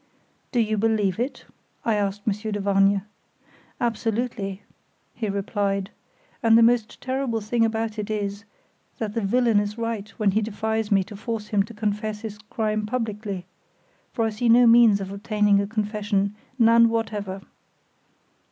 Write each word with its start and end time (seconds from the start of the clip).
"Do 0.51 0.59
you 0.59 0.79
believe 0.79 1.19
it?" 1.19 1.45
I 1.85 1.93
asked 1.93 2.25
Monsieur 2.25 2.51
de 2.51 2.59
Vargnes. 2.59 3.03
"Absolutely," 3.79 4.63
he 5.13 5.29
replied. 5.29 5.91
"And 6.41 6.57
the 6.57 6.63
most 6.63 6.99
terrible 7.01 7.39
thing 7.39 7.63
about 7.63 7.99
it 7.99 8.09
is, 8.09 8.43
that 8.97 9.13
the 9.13 9.21
villain 9.21 9.59
is 9.59 9.77
right 9.77 10.09
when 10.17 10.31
he 10.31 10.41
defies 10.41 10.91
me 10.91 11.03
to 11.03 11.15
force 11.15 11.49
him 11.49 11.61
to 11.61 11.75
confess 11.75 12.21
his 12.21 12.39
crime 12.49 12.87
publicly, 12.87 13.45
for 14.11 14.25
I 14.25 14.31
see 14.31 14.49
no 14.49 14.65
means 14.65 15.01
of 15.01 15.11
obtaining 15.11 15.61
a 15.61 15.67
confession, 15.67 16.33
none 16.57 16.89
whatever. 16.89 17.41